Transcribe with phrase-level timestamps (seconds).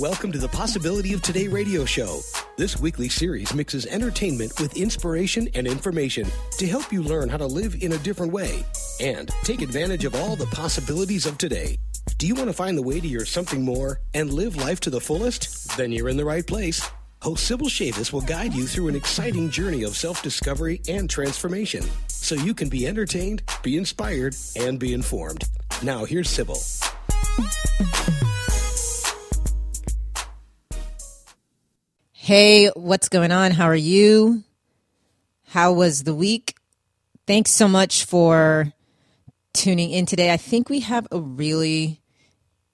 [0.00, 2.20] Welcome to the Possibility of Today radio show.
[2.56, 7.46] This weekly series mixes entertainment with inspiration and information to help you learn how to
[7.46, 8.64] live in a different way
[9.00, 11.76] and take advantage of all the possibilities of today.
[12.16, 14.90] Do you want to find the way to your something more and live life to
[14.90, 15.76] the fullest?
[15.76, 16.88] Then you're in the right place.
[17.20, 21.84] Host Sybil Chavis will guide you through an exciting journey of self discovery and transformation
[22.06, 25.44] so you can be entertained, be inspired, and be informed.
[25.82, 26.56] Now, here's Sybil.
[32.24, 33.50] Hey, what's going on?
[33.50, 34.44] How are you?
[35.48, 36.54] How was the week?
[37.26, 38.72] Thanks so much for
[39.52, 40.32] tuning in today.
[40.32, 42.00] I think we have a really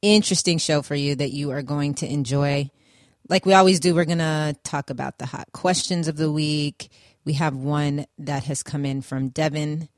[0.02, 2.70] interesting show for you that you are going to enjoy.
[3.30, 6.90] Like we always do, we're going to talk about the hot questions of the week.
[7.24, 9.88] We have one that has come in from Devin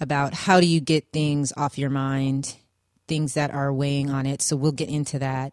[0.00, 2.56] about how do you get things off your mind,
[3.06, 4.42] things that are weighing on it.
[4.42, 5.52] So we'll get into that.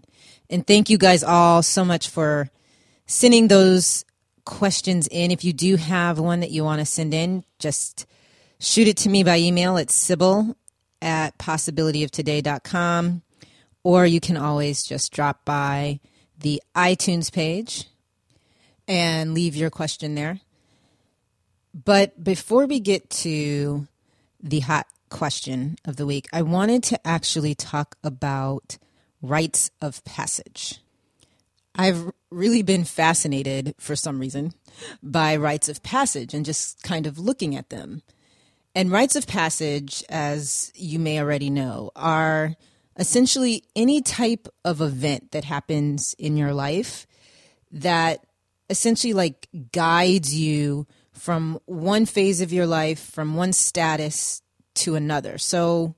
[0.49, 2.49] And thank you guys all so much for
[3.08, 4.05] sending those
[4.46, 5.32] questions in.
[5.32, 8.05] If you do have one that you want to send in, just
[8.60, 10.55] shoot it to me by email at sybil
[11.02, 13.22] at possibilityoftoday.com
[13.84, 16.00] or you can always just drop by
[16.40, 17.85] the iTunes page
[18.88, 20.40] and leave your question there.
[21.74, 23.88] But before we get to
[24.41, 28.78] the hot question of the week, I wanted to actually talk about
[29.22, 30.80] rites of passage.
[31.77, 34.53] I've really been fascinated for some reason
[35.01, 38.01] by rites of passage and just kind of looking at them.
[38.75, 42.55] And rites of passage, as you may already know, are
[42.98, 47.07] essentially any type of event that happens in your life
[47.71, 48.25] that
[48.70, 54.41] essentially like guides you from one phase of your life, from one status
[54.75, 55.37] to another.
[55.37, 55.95] So,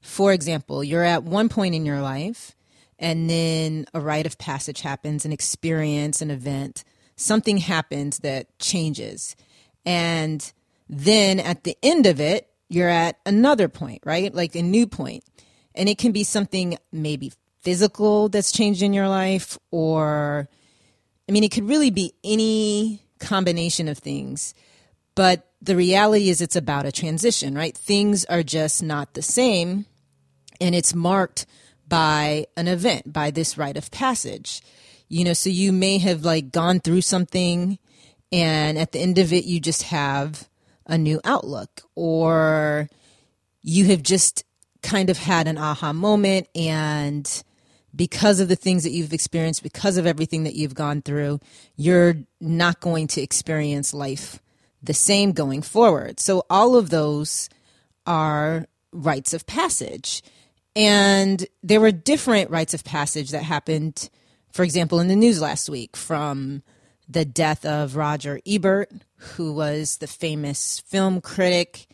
[0.00, 2.55] for example, you're at one point in your life
[2.98, 6.84] and then a rite of passage happens, an experience, an event,
[7.16, 9.36] something happens that changes.
[9.84, 10.52] And
[10.88, 14.34] then at the end of it, you're at another point, right?
[14.34, 15.24] Like a new point.
[15.74, 20.48] And it can be something maybe physical that's changed in your life, or
[21.28, 24.54] I mean, it could really be any combination of things.
[25.14, 27.76] But the reality is, it's about a transition, right?
[27.76, 29.86] Things are just not the same,
[30.60, 31.46] and it's marked
[31.88, 34.62] by an event, by this rite of passage.
[35.08, 37.78] You know, so you may have like gone through something
[38.32, 40.48] and at the end of it, you just have
[40.86, 42.88] a new outlook or
[43.62, 44.44] you have just
[44.82, 47.42] kind of had an aha moment and
[47.94, 51.40] because of the things that you've experienced, because of everything that you've gone through,
[51.76, 54.38] you're not going to experience life
[54.82, 56.20] the same going forward.
[56.20, 57.48] So all of those
[58.06, 60.22] are rites of passage.
[60.76, 64.10] And there were different rites of passage that happened,
[64.52, 66.62] for example, in the news last week from
[67.08, 71.86] the death of Roger Ebert, who was the famous film critic,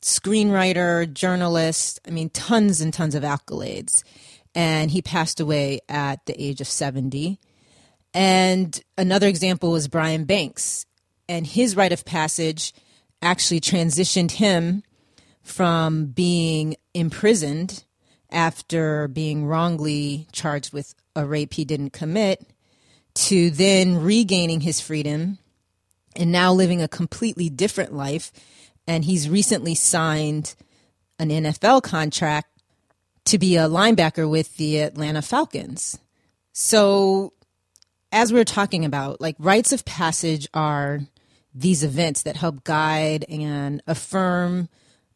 [0.00, 2.00] screenwriter, journalist.
[2.08, 4.02] I mean, tons and tons of accolades.
[4.54, 7.38] And he passed away at the age of 70.
[8.14, 10.86] And another example was Brian Banks.
[11.28, 12.72] And his rite of passage
[13.20, 14.82] actually transitioned him
[15.42, 17.84] from being imprisoned
[18.34, 22.44] after being wrongly charged with a rape he didn't commit
[23.14, 25.38] to then regaining his freedom
[26.16, 28.32] and now living a completely different life.
[28.86, 30.54] And he's recently signed
[31.18, 32.48] an NFL contract
[33.26, 35.98] to be a linebacker with the Atlanta Falcons.
[36.52, 37.32] So,
[38.12, 41.00] as we we're talking about, like rites of passage are
[41.54, 44.68] these events that help guide and affirm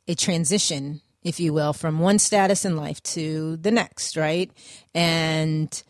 [0.07, 4.51] a transition if you will, from one status in life to the next, right?
[4.95, 5.83] And,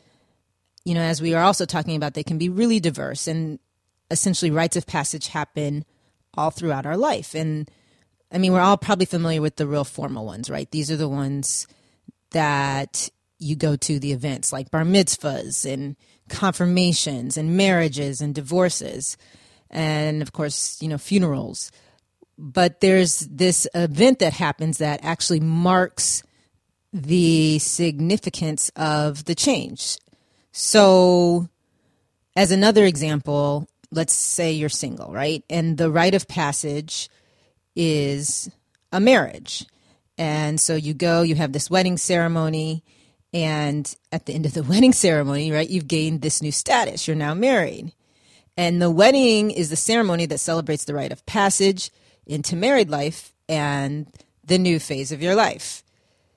[0.85, 3.59] you know, as we are also talking about, they can be really diverse and
[4.11, 5.85] essentially rites of passage happen
[6.35, 7.35] all throughout our life.
[7.35, 7.71] And
[8.33, 10.71] I mean, we're all probably familiar with the real formal ones, right?
[10.71, 11.67] These are the ones
[12.31, 15.97] that you go to the events like bar mitzvahs and
[16.29, 19.17] confirmations and marriages and divorces
[19.71, 21.71] and of course you know funerals
[22.39, 26.23] but there's this event that happens that actually marks
[26.93, 29.99] the significance of the change.
[30.53, 31.49] So,
[32.37, 35.43] as another example, let's say you're single, right?
[35.51, 37.09] And the rite of passage
[37.75, 38.51] is
[38.93, 39.67] a marriage.
[40.17, 42.83] And so you go, you have this wedding ceremony,
[43.33, 47.07] and at the end of the wedding ceremony, right, you've gained this new status.
[47.07, 47.93] You're now married.
[48.57, 51.91] And the wedding is the ceremony that celebrates the rite of passage
[52.29, 54.07] into married life and
[54.45, 55.83] the new phase of your life.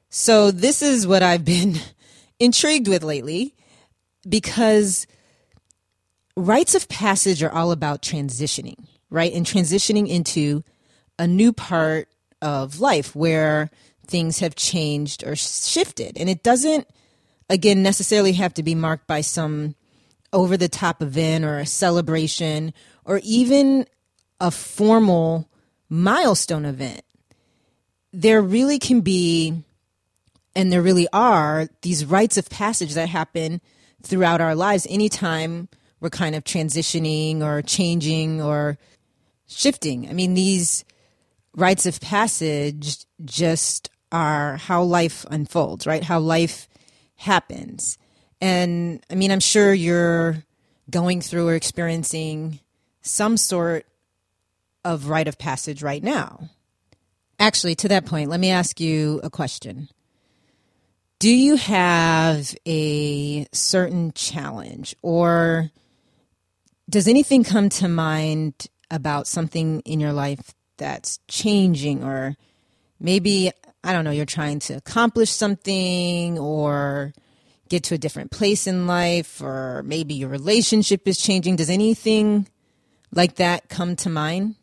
[0.09, 1.75] So, this is what I've been
[2.39, 3.55] intrigued with lately.
[4.27, 5.07] because
[6.35, 9.33] rites of passage are all about transitioning, right?
[9.33, 10.63] And transitioning into
[11.19, 12.07] a new part
[12.41, 13.69] of life where
[14.07, 16.17] things have changed or shifted.
[16.17, 16.87] And it doesn't,
[17.49, 19.75] again, necessarily have to be marked by some
[20.33, 22.73] over the top event or a celebration
[23.05, 23.85] or even
[24.39, 25.49] a formal
[25.91, 27.01] milestone event.
[28.13, 29.61] There really can be,
[30.55, 33.61] and there really are, these rites of passage that happen
[34.01, 35.67] throughout our lives anytime
[35.99, 38.77] we're kind of transitioning or changing or
[39.47, 40.09] shifting.
[40.09, 40.85] I mean, these
[41.55, 46.03] rites of passage just are how life unfolds, right?
[46.03, 46.67] How life
[47.17, 47.97] happens.
[48.39, 50.44] And I mean, I'm sure you're
[50.89, 52.59] going through or experiencing
[53.01, 53.85] some sort
[54.83, 56.50] of rite of passage right now.
[57.39, 59.89] Actually, to that point, let me ask you a question.
[61.19, 65.69] Do you have a certain challenge or
[66.89, 72.36] does anything come to mind about something in your life that's changing or
[73.00, 73.51] maybe
[73.83, 77.13] I don't know, you're trying to accomplish something or
[77.69, 81.56] get to a different place in life or maybe your relationship is changing.
[81.56, 82.48] Does anything
[83.12, 84.56] like that come to mind?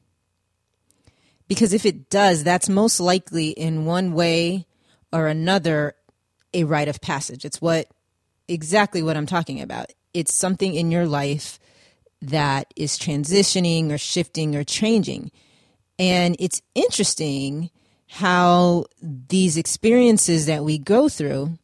[1.49, 4.67] Because if it does, that's most likely in one way
[5.13, 5.95] or another
[6.55, 7.45] a rite of passage.
[7.45, 7.89] It's what
[8.47, 9.93] exactly what I'm talking about.
[10.15, 11.59] It's something in your life
[12.21, 15.31] that is transitioning or shifting or changing.
[15.99, 17.71] And it's interesting
[18.09, 21.59] how these experiences that we go through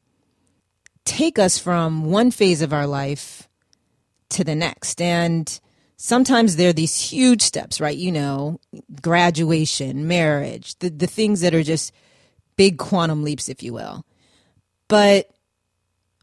[1.05, 3.49] take us from one phase of our life
[4.31, 5.01] to the next.
[5.01, 5.61] And
[5.97, 7.97] sometimes there are these huge steps, right?
[7.97, 8.61] You know,
[9.01, 11.93] graduation, marriage, the, the things that are just
[12.57, 14.05] big quantum leaps, if you will.
[14.89, 15.31] But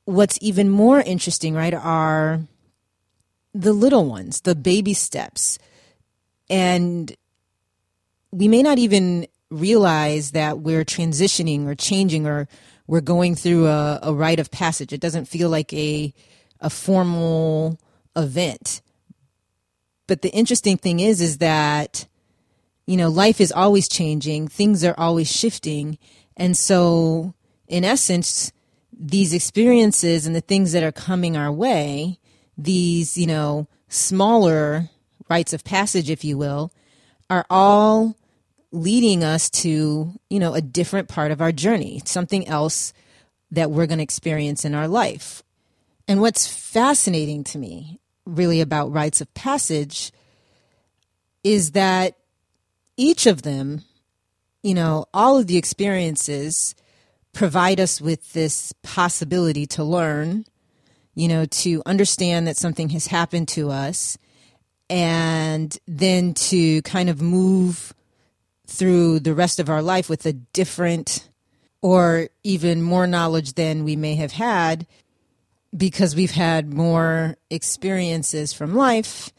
[0.06, 2.42] what's even more interesting, right, are
[3.54, 5.60] the little ones, the baby steps.
[6.50, 7.16] And
[8.32, 12.48] we may not even realize that we're transitioning or changing or
[12.88, 14.94] we're going through a, a rite of passage.
[14.94, 16.14] It doesn't feel like a
[16.62, 17.80] a formal
[18.16, 18.82] event.
[20.12, 22.06] But the interesting thing is is that
[22.86, 25.98] you know, life is always changing, things are always shifting,
[26.36, 27.34] and so
[27.70, 28.52] in essence,
[28.92, 32.20] these experiences and the things that are coming our way,
[32.58, 34.90] these, you know, smaller
[35.30, 36.74] rites of passage, if you will,
[37.30, 38.18] are all
[38.74, 42.92] leading us to, you know, a different part of our journey, something else
[43.50, 45.42] that we're going to experience in our life.
[46.06, 48.01] And what's fascinating to me,
[48.38, 50.12] really, about rites of passage
[51.44, 52.18] is that
[52.98, 53.84] each of them,
[54.64, 56.76] you know, all of the experiences
[57.34, 60.46] provide us with this possibility to learn,
[61.16, 64.18] you know, to understand that something has happened to us,
[64.90, 67.94] and then to kind of move
[68.68, 71.30] through the rest of our life with a different
[71.82, 74.86] or even more knowledge than we may have had
[75.76, 79.32] because we've had more experiences from life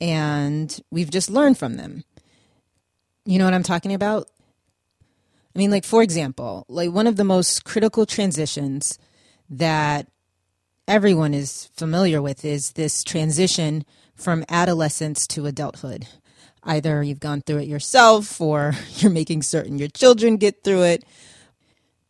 [0.00, 2.04] and we've just learned from them.
[3.24, 4.28] You know what I'm talking about?
[5.54, 8.98] I mean, like, for example, like one of the most critical transitions
[9.50, 10.08] that
[10.86, 16.06] everyone is familiar with is this transition from adolescence to adulthood.
[16.64, 21.04] Either you've gone through it yourself or you're making certain your children get through it.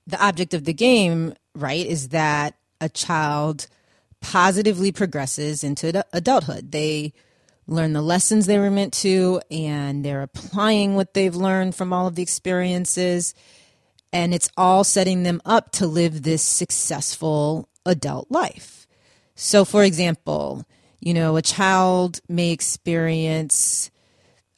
[0.07, 3.67] The object of the game, right, is that a child
[4.21, 6.73] positively progresses into adulthood.
[6.73, 7.13] They
[7.67, 12.07] learn the lessons they were meant to and they're applying what they've learned from all
[12.07, 13.35] of the experiences
[14.11, 18.87] and it's all setting them up to live this successful adult life.
[19.35, 20.65] So for example,
[20.99, 23.91] you know, a child may experience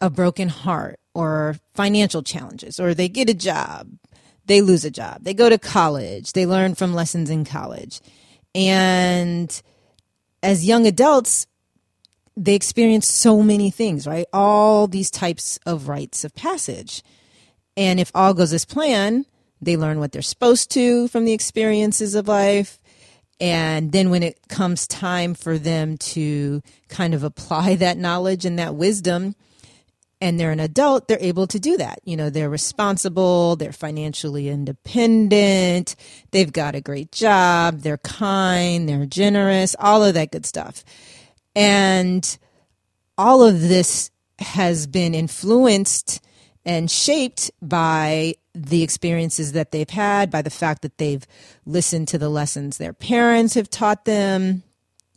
[0.00, 3.88] a broken heart or financial challenges or they get a job,
[4.50, 8.00] they lose a job, they go to college, they learn from lessons in college.
[8.52, 9.62] And
[10.42, 11.46] as young adults,
[12.36, 14.26] they experience so many things, right?
[14.32, 17.04] All these types of rites of passage.
[17.76, 19.26] And if all goes as planned,
[19.60, 22.80] they learn what they're supposed to from the experiences of life.
[23.40, 28.58] And then when it comes time for them to kind of apply that knowledge and
[28.58, 29.36] that wisdom,
[30.20, 32.00] and they're an adult, they're able to do that.
[32.04, 35.96] You know, they're responsible, they're financially independent,
[36.30, 40.84] they've got a great job, they're kind, they're generous, all of that good stuff.
[41.56, 42.38] And
[43.16, 46.20] all of this has been influenced
[46.64, 51.26] and shaped by the experiences that they've had, by the fact that they've
[51.64, 54.62] listened to the lessons their parents have taught them,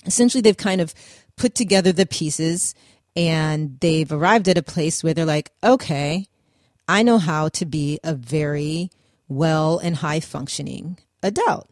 [0.06, 0.94] essentially they've kind of
[1.36, 2.76] put together the pieces
[3.16, 6.28] and they've arrived at a place where they're like, okay,
[6.88, 8.90] I know how to be a very
[9.28, 11.70] well and high functioning adult.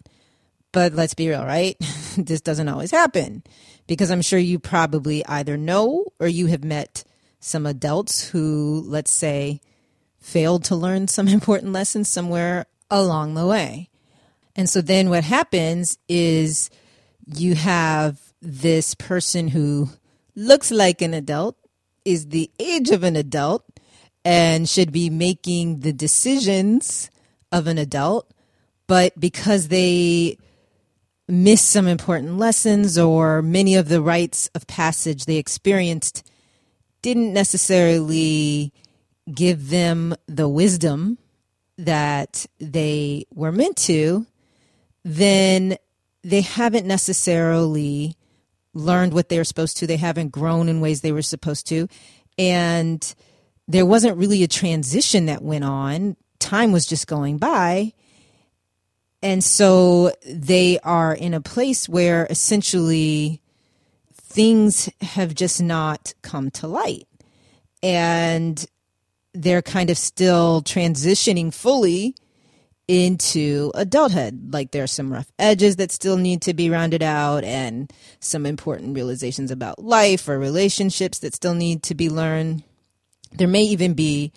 [0.71, 1.75] But let's be real, right?
[2.17, 3.43] this doesn't always happen
[3.87, 7.03] because I'm sure you probably either know or you have met
[7.39, 9.59] some adults who, let's say,
[10.19, 13.89] failed to learn some important lessons somewhere along the way.
[14.55, 16.69] And so then what happens is
[17.25, 19.89] you have this person who
[20.35, 21.57] looks like an adult,
[22.05, 23.63] is the age of an adult,
[24.23, 27.09] and should be making the decisions
[27.51, 28.31] of an adult,
[28.87, 30.37] but because they
[31.27, 36.29] miss some important lessons or many of the rites of passage they experienced
[37.01, 38.73] didn't necessarily
[39.33, 41.17] give them the wisdom
[41.77, 44.25] that they were meant to,
[45.03, 45.77] then
[46.23, 48.15] they haven't necessarily
[48.73, 49.87] learned what they were supposed to.
[49.87, 51.87] They haven't grown in ways they were supposed to.
[52.37, 53.15] And
[53.67, 56.15] there wasn't really a transition that went on.
[56.39, 57.93] Time was just going by.
[59.23, 63.41] And so they are in a place where essentially
[64.13, 67.07] things have just not come to light.
[67.83, 68.65] And
[69.33, 72.15] they're kind of still transitioning fully
[72.91, 74.53] into adulthood.
[74.53, 78.45] Like there are some rough edges that still need to be rounded out, and some
[78.45, 82.63] important realizations about life or relationships that still need to be learned.
[83.31, 84.33] There may even be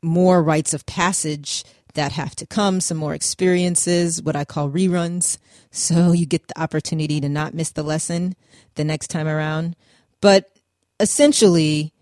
[0.00, 5.36] more rites of passage that have to come, some more experiences, what I call reruns.
[5.70, 8.34] So you get the opportunity to not miss the lesson
[8.76, 9.76] the next time around.
[10.22, 10.50] But
[10.98, 11.92] essentially,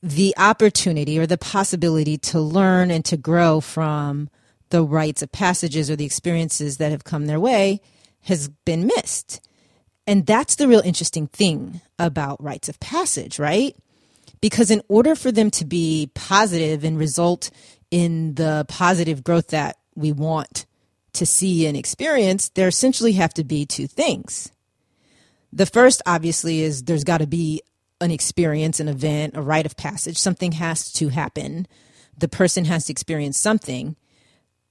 [0.00, 4.30] the opportunity or the possibility to learn and to grow from
[4.70, 7.80] the rites of passages or the experiences that have come their way
[8.22, 9.40] has been missed.
[10.06, 13.76] And that's the real interesting thing about rites of passage, right?
[14.40, 17.50] Because in order for them to be positive and result
[17.90, 20.66] in the positive growth that we want
[21.12, 24.50] to see and experience, there essentially have to be two things.
[25.52, 27.62] The first, obviously, is there's got to be
[28.00, 30.16] an experience, an event, a rite of passage.
[30.16, 31.66] Something has to happen.
[32.16, 33.96] The person has to experience something.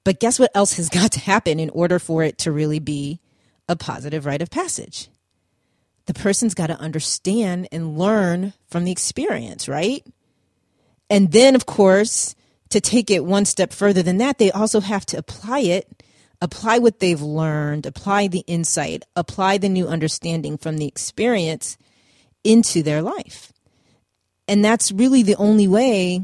[0.03, 3.19] But guess what else has got to happen in order for it to really be
[3.67, 5.09] a positive rite of passage?
[6.05, 10.03] The person's got to understand and learn from the experience, right?
[11.09, 12.35] And then, of course,
[12.69, 16.03] to take it one step further than that, they also have to apply it,
[16.41, 21.77] apply what they've learned, apply the insight, apply the new understanding from the experience
[22.43, 23.51] into their life.
[24.47, 26.23] And that's really the only way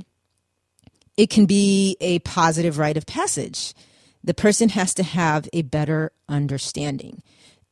[1.17, 3.73] it can be a positive rite of passage.
[4.23, 7.21] The person has to have a better understanding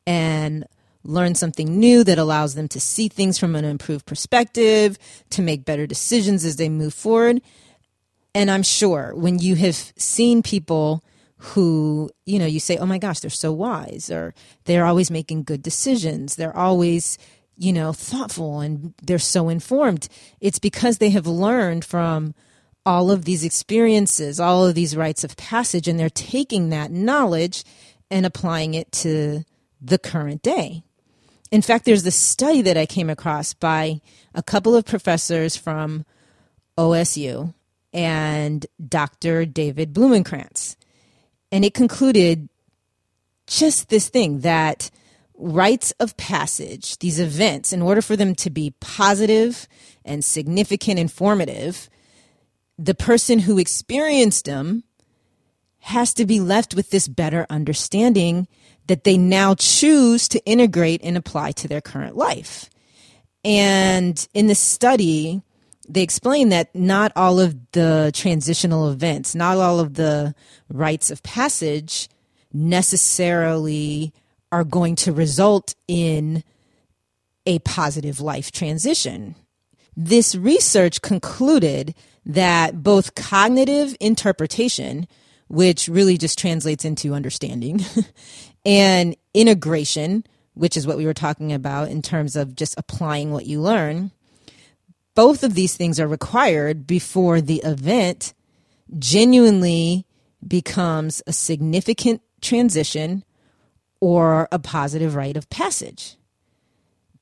[0.05, 0.65] and
[1.03, 4.97] learn something new that allows them to see things from an improved perspective,
[5.31, 7.41] to make better decisions as they move forward.
[8.33, 11.03] And I'm sure when you have seen people
[11.37, 14.33] who, you know, you say, oh my gosh, they're so wise, or
[14.63, 17.17] they're always making good decisions, they're always,
[17.57, 20.07] you know, thoughtful and they're so informed,
[20.39, 22.33] it's because they have learned from
[22.85, 27.63] all of these experiences, all of these rites of passage, and they're taking that knowledge
[28.11, 29.43] and applying it to
[29.81, 30.83] the current day.
[31.51, 34.01] In fact, there's this study that I came across by
[34.33, 36.05] a couple of professors from
[36.77, 37.53] OSU
[37.93, 39.45] and Dr.
[39.45, 40.75] David Blumenkrantz.
[41.51, 42.49] And it concluded
[43.45, 44.89] just this thing that
[45.35, 49.67] rites of passage, these events, in order for them to be positive
[50.03, 51.89] and significant, and informative,
[52.83, 54.83] the person who experienced them
[55.79, 58.47] has to be left with this better understanding
[58.87, 62.69] that they now choose to integrate and apply to their current life.
[63.45, 65.41] And in the study,
[65.87, 70.35] they explain that not all of the transitional events, not all of the
[70.69, 72.09] rites of passage
[72.51, 74.13] necessarily
[74.51, 76.43] are going to result in
[77.45, 79.35] a positive life transition.
[79.95, 85.07] This research concluded that both cognitive interpretation,
[85.47, 87.81] which really just translates into understanding,
[88.65, 93.45] and integration, which is what we were talking about in terms of just applying what
[93.45, 94.11] you learn,
[95.15, 98.33] both of these things are required before the event
[98.97, 100.05] genuinely
[100.45, 103.23] becomes a significant transition
[103.99, 106.17] or a positive rite of passage.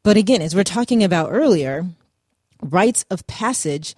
[0.04, 1.86] But again, as we're talking about earlier,
[2.62, 3.96] rites of passage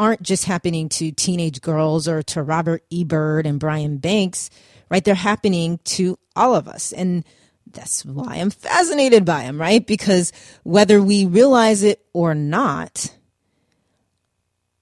[0.00, 4.50] aren't just happening to teenage girls or to Robert Ebert and Brian Banks,
[4.90, 5.04] right?
[5.04, 6.92] They're happening to all of us.
[6.92, 7.24] And
[7.72, 9.86] That's why I'm fascinated by them, right?
[9.86, 10.32] Because
[10.64, 13.14] whether we realize it or not,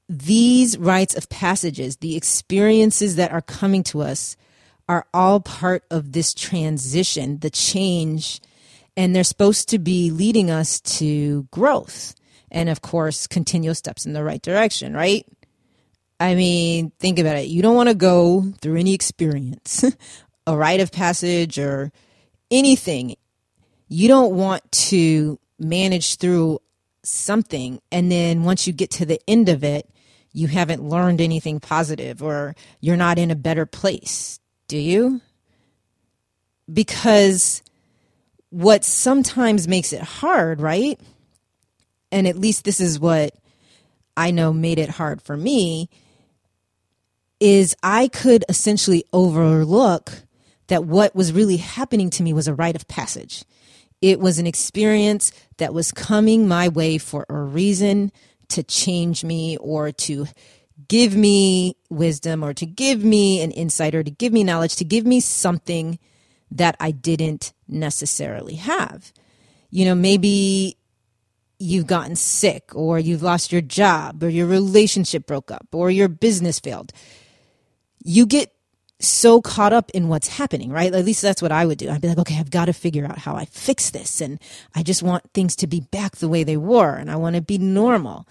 [0.08, 4.36] these rites of passages, the experiences that are coming to us,
[4.88, 8.40] are all part of this transition, the change,
[8.96, 12.14] and they're supposed to be leading us to growth
[12.50, 15.26] and, of course, continual steps in the right direction, right?
[16.20, 17.48] I mean, think about it.
[17.48, 19.84] You don't want to go through any experience,
[20.46, 21.92] a rite of passage or
[22.50, 23.16] anything.
[23.88, 26.60] You don't want to manage through
[27.02, 29.88] something and then once you get to the end of it,
[30.32, 35.20] you haven't learned anything positive or you're not in a better place, do you?
[36.70, 37.62] Because
[38.50, 41.00] what sometimes makes it hard, right?
[42.10, 43.34] And at least this is what
[44.16, 45.88] I know made it hard for me
[47.40, 50.12] is I could essentially overlook
[50.66, 53.44] that what was really happening to me was a rite of passage.
[54.00, 58.12] It was an experience that was coming my way for a reason
[58.48, 60.26] to change me or to
[60.88, 64.84] give me wisdom or to give me an insight or to give me knowledge, to
[64.84, 65.98] give me something
[66.50, 69.12] that I didn't necessarily have.
[69.70, 70.76] You know, maybe
[71.58, 76.08] you've gotten sick or you've lost your job or your relationship broke up or your
[76.08, 76.92] business failed.
[78.04, 78.52] You get
[79.00, 80.92] so caught up in what's happening, right?
[80.92, 81.90] At least that's what I would do.
[81.90, 84.20] I'd be like, okay, I've got to figure out how I fix this.
[84.20, 84.40] And
[84.74, 86.94] I just want things to be back the way they were.
[86.94, 88.26] And I want to be normal.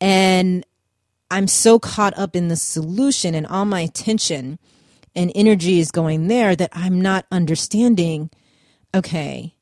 [0.00, 0.64] And
[1.30, 4.58] I'm so caught up in the solution and all my attention
[5.14, 8.30] and energy is going there that I'm not understanding,
[8.94, 9.54] okay,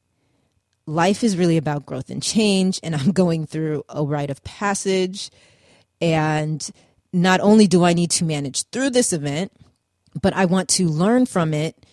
[0.87, 2.80] life is really about growth and change.
[2.82, 5.30] And I'm going through a rite of passage.
[6.00, 6.68] And
[7.12, 9.52] not only do I need to manage through this event,
[10.20, 11.87] but I want to learn from it.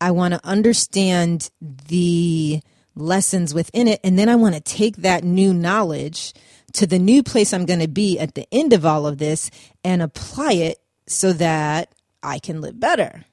[0.00, 2.60] I want to understand the
[2.94, 4.00] lessons within it.
[4.04, 6.34] And then I want to take that new knowledge
[6.74, 9.50] to the new place I'm going to be at the end of all of this
[9.84, 13.24] and apply it so that I can live better.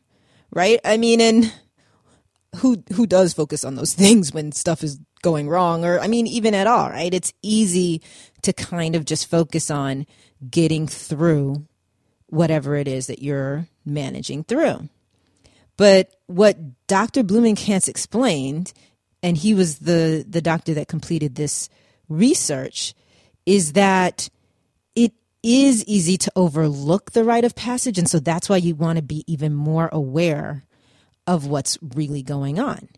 [0.52, 0.80] Right?
[0.86, 1.52] I mean, and
[2.58, 6.28] who who does focus on those things when stuff is going wrong or I mean
[6.28, 7.14] even at all, right?
[7.14, 8.02] It's easy
[8.42, 10.06] to kind of just focus on
[10.50, 11.66] getting through
[12.28, 14.90] whatever it is that you're managing through.
[15.78, 17.24] But what Dr.
[17.24, 18.74] Blumenkrantz explained,
[19.22, 21.70] and he was the, the doctor that completed this
[22.10, 22.94] research,
[23.46, 24.30] is that
[24.96, 27.98] it is easy to overlook the rite of passage.
[27.98, 30.64] And so that's why you want to be even more aware
[31.28, 32.90] of what's really going on.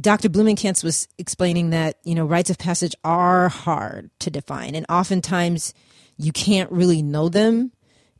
[0.00, 0.28] Dr.
[0.28, 4.74] Blumenkrantz was explaining that, you know, rites of passage are hard to define.
[4.74, 5.72] And oftentimes
[6.18, 7.72] you can't really know them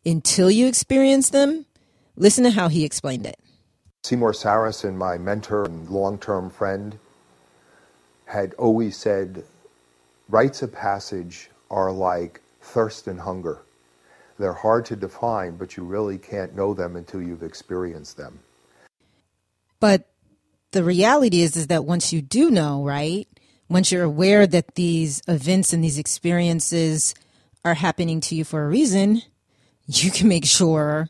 [0.04, 1.66] until you experience them.
[2.16, 3.38] Listen to how he explained it.
[4.04, 6.98] Seymour Sarason, my mentor and long term friend,
[8.24, 9.44] had always said
[10.28, 13.62] rites of passage are like thirst and hunger.
[14.38, 18.38] They're hard to define, but you really can't know them until you've experienced them.
[19.86, 20.08] But
[20.72, 23.28] the reality is is that once you do know, right?
[23.68, 27.14] Once you're aware that these events and these experiences
[27.64, 29.22] are happening to you for a reason,
[29.86, 31.08] you can make sure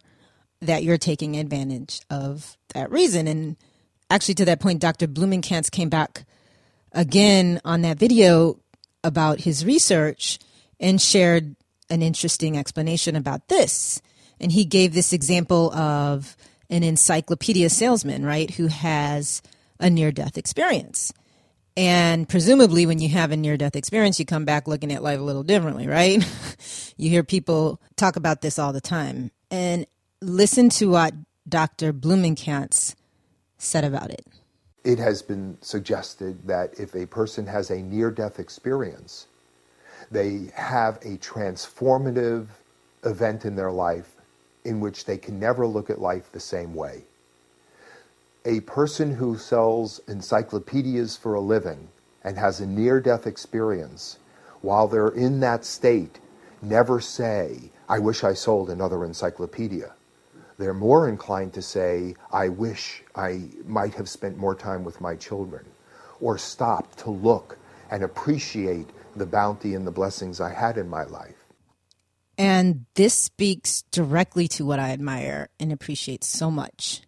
[0.60, 3.26] that you're taking advantage of that reason.
[3.26, 3.56] And
[4.10, 5.08] actually, to that point, Dr.
[5.08, 6.26] Blumenkrantz came back
[6.92, 8.60] again on that video
[9.02, 10.38] about his research
[10.78, 11.56] and shared
[11.88, 14.02] an interesting explanation about this.
[14.38, 16.36] And he gave this example of
[16.70, 19.42] an encyclopedia salesman, right, who has
[19.78, 21.12] a near death experience.
[21.76, 25.20] And presumably, when you have a near death experience, you come back looking at life
[25.20, 26.26] a little differently, right?
[26.96, 29.30] you hear people talk about this all the time.
[29.50, 29.86] And
[30.22, 31.14] listen to what
[31.46, 31.92] Dr.
[31.92, 32.94] Blumenkrantz
[33.58, 34.26] said about it.
[34.84, 39.26] It has been suggested that if a person has a near death experience,
[40.10, 42.46] they have a transformative
[43.04, 44.15] event in their life
[44.66, 47.04] in which they can never look at life the same way
[48.46, 51.88] a person who sells encyclopedias for a living
[52.22, 54.18] and has a near death experience,
[54.62, 56.20] while they're in that state,
[56.62, 59.92] never say, I wish I sold another encyclopedia.
[60.58, 65.16] They're more inclined to say, I wish I might have spent more time with my
[65.16, 65.66] children,
[66.20, 67.58] or stop to look
[67.90, 71.35] and appreciate the bounty and the blessings I had in my life.
[72.38, 77.02] And this speaks directly to what I admire and appreciate so much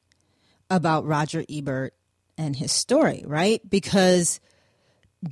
[0.70, 1.94] about Roger Ebert
[2.36, 3.60] and his story, right?
[3.68, 4.40] Because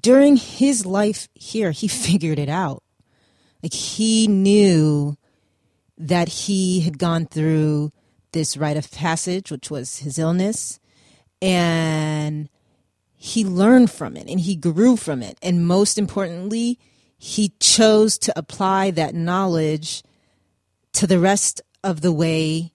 [0.03, 2.83] during his life here, he figured it out.
[3.63, 5.17] Like he knew
[5.99, 7.93] that he had gone through
[8.33, 10.79] this rite of passage, which was his illness,
[11.41, 12.51] and
[13.17, 15.39] he learned from it and he grew from it.
[15.43, 16.79] And most importantly,
[17.19, 20.03] he chose to apply that knowledge
[20.93, 22.73] to the rest of the way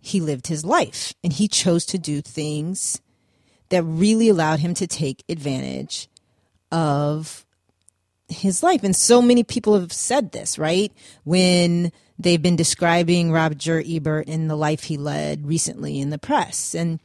[0.00, 1.14] he lived his life.
[1.22, 3.00] And he chose to do things
[3.70, 6.08] that really allowed him to take advantage
[6.70, 7.44] of
[8.28, 8.84] his life.
[8.84, 10.92] And so many people have said this, right?
[11.24, 16.74] When they've been describing Roger Ebert and the life he led recently in the press.
[16.74, 17.00] And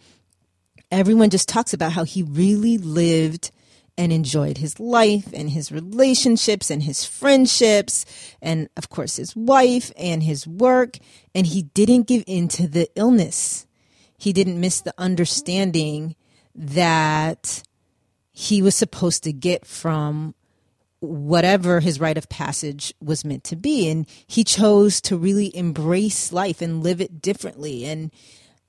[0.91, 3.51] everyone just talks about how he really lived
[3.99, 8.05] and enjoyed his life and his relationships and his friendships
[8.41, 10.97] and of course his wife and his work.
[11.35, 13.67] And he didn't give in to the illness.
[14.17, 16.15] He didn't miss the understanding
[16.55, 17.61] that
[18.31, 20.33] he was supposed to get from
[21.01, 23.89] whatever his rite of passage was meant to be.
[23.89, 27.83] And he chose to really embrace life and live it differently.
[27.83, 28.11] And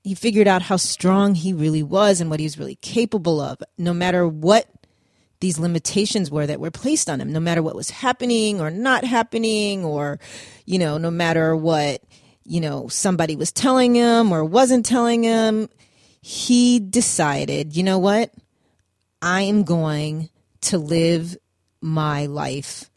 [0.03, 3.59] he figured out how strong he really was and what he was really capable of.
[3.77, 4.67] No matter what
[5.41, 9.03] these limitations were that were placed on him, no matter what was happening or not
[9.03, 10.19] happening, or,
[10.65, 12.01] you know, no matter what,
[12.45, 15.67] you know, somebody was telling him or wasn't telling him,
[16.21, 18.31] he decided, you know what?
[19.21, 20.29] I am going
[20.61, 21.35] to live
[21.81, 22.89] my life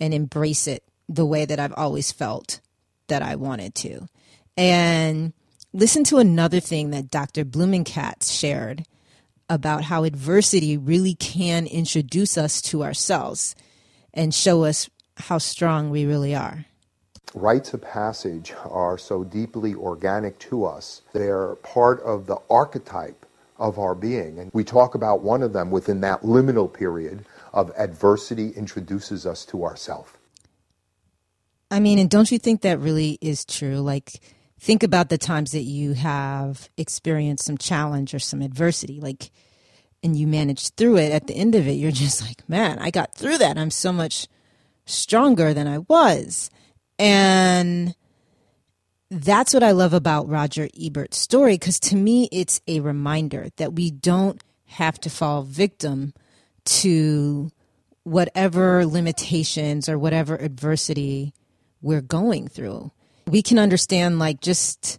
[0.00, 2.60] and embrace it the way that I've always felt
[3.06, 4.08] that I wanted to.
[4.56, 5.32] And
[5.72, 7.44] listen to another thing that Dr.
[7.44, 8.84] Blumenkrantz shared
[9.52, 13.54] about how adversity really can introduce us to ourselves
[14.14, 14.88] and show us
[15.18, 16.64] how strong we really are.
[17.34, 21.02] Rites of passage are so deeply organic to us.
[21.12, 23.26] They're part of the archetype
[23.58, 24.38] of our being.
[24.38, 29.44] And we talk about one of them within that liminal period of adversity introduces us
[29.46, 30.16] to ourself.
[31.70, 33.80] I mean, and don't you think that really is true?
[33.80, 34.20] Like,
[34.62, 39.32] think about the times that you have experienced some challenge or some adversity like
[40.04, 42.88] and you managed through it at the end of it you're just like man i
[42.88, 43.58] got through that.
[43.58, 44.28] I'm so much
[44.86, 46.48] stronger than i was.
[46.96, 47.96] And
[49.10, 53.74] that's what i love about roger ebert's story because to me it's a reminder that
[53.74, 56.14] we don't have to fall victim
[56.64, 57.50] to
[58.04, 61.34] whatever limitations or whatever adversity
[61.82, 62.92] we're going through
[63.26, 64.98] we can understand like just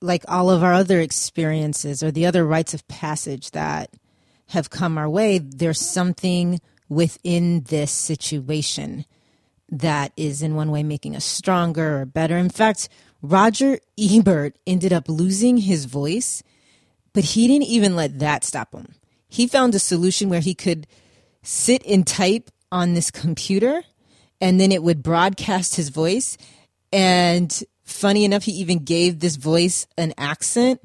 [0.00, 3.90] like all of our other experiences or the other rites of passage that
[4.48, 9.04] have come our way, there's something within this situation
[9.68, 12.36] that is in one way making us stronger or better.
[12.36, 12.88] In fact,
[13.22, 16.42] Roger Ebert ended up losing his voice,
[17.12, 18.94] but he didn't even let that stop him.
[19.28, 20.86] He found a solution where he could
[21.42, 23.82] sit and type on this computer
[24.40, 26.36] and then it would broadcast his voice
[26.96, 30.80] and funny enough, he even gave this voice an accent.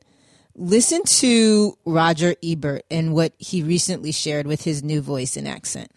[0.55, 5.89] Listen to Roger Ebert and what he recently shared with his new voice and accent.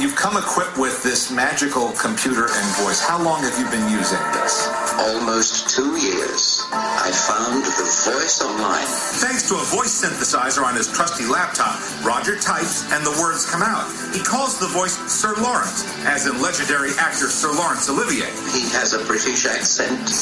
[0.00, 3.00] You've come equipped with this magical computer and voice.
[3.00, 4.68] How long have you been using this?
[4.98, 6.57] Almost two years.
[6.70, 8.84] I found the voice online.
[9.24, 13.62] Thanks to a voice synthesizer on his trusty laptop, Roger types and the words come
[13.62, 13.88] out.
[14.12, 18.28] He calls the voice Sir Lawrence, as in legendary actor Sir Laurence Olivier.
[18.52, 20.12] He has a British accent.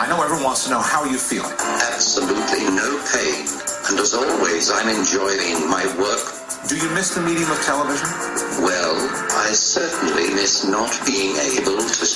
[0.00, 1.44] I know everyone wants to know how you feel.
[1.92, 3.44] Absolutely no pain.
[3.92, 6.36] And as always, I'm enjoying my work
[6.68, 8.10] do you miss the medium of television?
[8.58, 8.98] Well,
[9.38, 12.15] I certainly miss not being able to speak,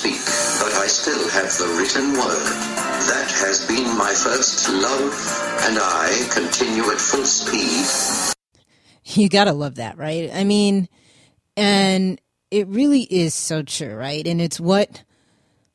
[0.91, 2.45] still have the written word.
[3.07, 5.13] That has been my first love,
[5.65, 7.87] and I continue at full speed.
[9.05, 10.29] You gotta love that, right?
[10.33, 10.89] I mean,
[11.55, 12.19] and
[12.51, 14.27] it really is so true, right?
[14.27, 15.03] And it's what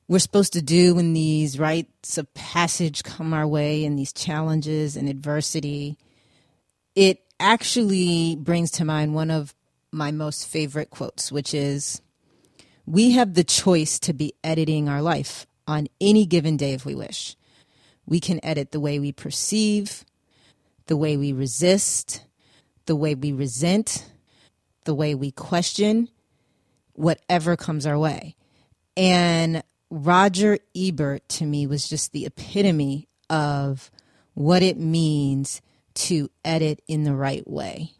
[0.07, 4.97] we're supposed to do when these rites of passage come our way and these challenges
[4.97, 5.97] and adversity.
[6.95, 9.55] It actually brings to mind one of
[9.93, 12.03] my most favorite quotes, which is
[12.87, 16.95] We have the choice to be editing our life on any given day if we
[16.95, 17.37] wish.
[18.07, 20.05] We can edit the way we perceive,
[20.87, 22.25] the way we resist,
[22.87, 24.09] the way we resent,
[24.85, 26.09] the way we question,
[26.93, 28.37] whatever comes our way.
[28.97, 33.91] And Roger Ebert to me was just the epitome of
[34.35, 35.61] what it means
[35.95, 37.93] to edit in the right way,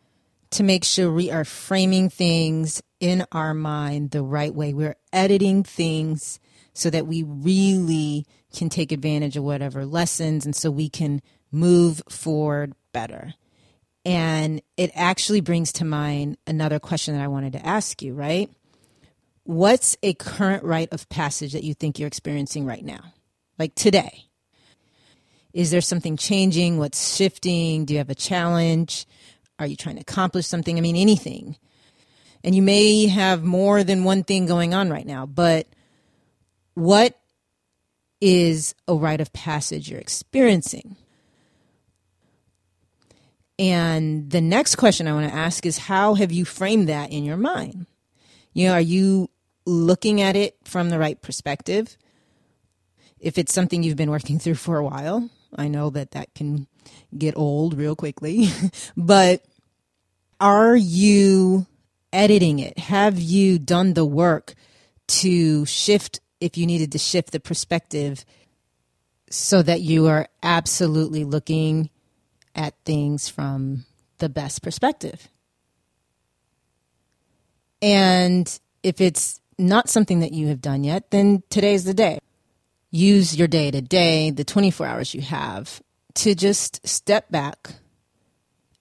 [0.57, 4.73] to make sure we are framing things in our mind the right way.
[4.73, 6.41] We're editing things
[6.73, 11.21] so that we really can take advantage of whatever lessons and so we can
[11.53, 13.35] move forward better.
[14.07, 18.51] And it actually brings to mind another question that I wanted to ask you, right?
[19.45, 23.13] What's a current rite of passage that you think you're experiencing right now?
[23.59, 24.25] Like today?
[25.53, 26.79] Is there something changing?
[26.79, 27.85] What's shifting?
[27.85, 29.07] Do you have a challenge?
[29.59, 30.77] Are you trying to accomplish something?
[30.77, 31.57] I mean, anything.
[32.45, 35.67] And you may have more than one thing going on right now, but
[36.75, 37.19] what
[38.21, 40.97] is a rite of passage you're experiencing?
[43.59, 47.25] And the next question I want to ask is how have you framed that in
[47.25, 47.87] your mind?
[48.53, 49.31] You know, are you
[49.65, 51.97] looking at it from the right perspective?
[53.19, 56.67] If it's something you've been working through for a while, I know that that can
[57.17, 58.49] get old real quickly,
[58.97, 59.45] but
[60.41, 61.67] are you
[62.13, 62.79] editing it?
[62.79, 64.55] Have you done the work
[65.09, 68.25] to shift if you needed to shift the perspective
[69.31, 71.91] so that you are absolutely looking
[72.55, 73.85] at things from
[74.19, 75.29] the best perspective?
[77.83, 82.19] And if it's not something that you have done yet, then today's the day.
[82.91, 85.83] Use your day to day, the 24 hours you have,
[86.17, 87.75] to just step back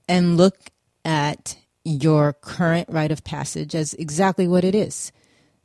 [0.07, 0.57] and look
[1.03, 5.11] at your current rite of passage as exactly what it is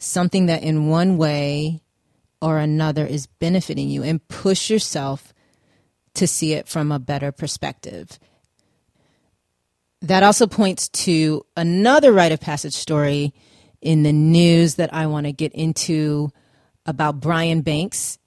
[0.00, 1.82] something that in one way
[2.42, 5.32] or another is benefiting you and push yourself
[6.14, 8.18] to see it from a better perspective.
[10.02, 13.34] That also points to another rite of passage story
[13.82, 16.30] in the news that I want to get into
[16.86, 18.18] about Brian Banks.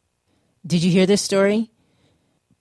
[0.65, 1.71] Did you hear this story?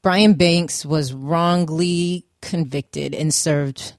[0.03, 3.95] Brian Banks was wrongly convicted and served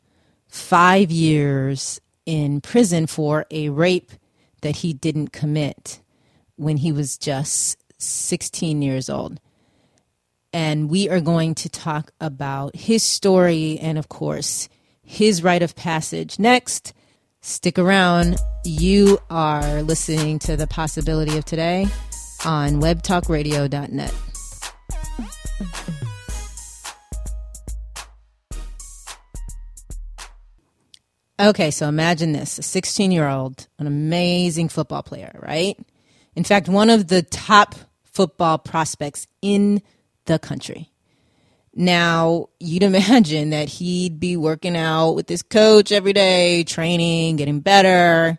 [0.50, 4.12] five years in prison for a rape
[4.62, 6.02] that he didn't commit
[6.58, 9.40] when he was just 16 years old.
[10.52, 14.68] And we are going to talk about his story and, of course,
[15.04, 16.94] his rite of passage next.
[17.40, 18.38] Stick around.
[18.66, 21.88] You are listening to The Possibility of Today
[22.46, 24.33] on webtalkradio.net.
[31.40, 35.78] Okay, so imagine this a 16 year old, an amazing football player, right?
[36.36, 39.82] In fact, one of the top football prospects in
[40.26, 40.92] the country.
[41.76, 47.62] Now, you'd imagine that he'd be working out with his coach every day, training, getting
[47.62, 48.38] better,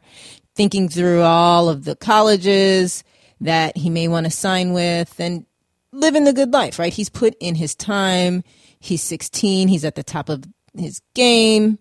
[0.54, 3.02] thinking through all of the colleges
[3.40, 5.44] that he may want to sign with, and
[5.92, 6.92] living the good life, right?
[6.92, 8.44] He's put in his time.
[8.78, 10.44] He's 16, he's at the top of
[10.76, 11.78] his game.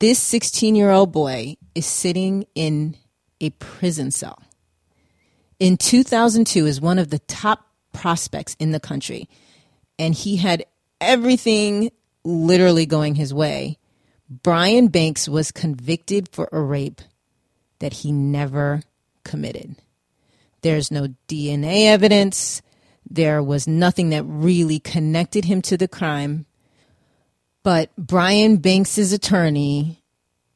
[0.00, 2.96] This 16 year old boy is sitting in
[3.38, 4.42] a prison cell.
[5.58, 9.28] In 2002, is one of the top prospects in the country
[9.98, 10.64] and he had
[11.02, 11.90] everything
[12.24, 13.76] literally going his way.
[14.30, 17.02] Brian Banks was convicted for a rape
[17.80, 18.82] that he never
[19.22, 19.76] committed.
[20.62, 22.62] There's no DNA evidence.
[23.08, 26.46] There was nothing that really connected him to the crime.
[27.62, 30.02] But Brian Banks's attorney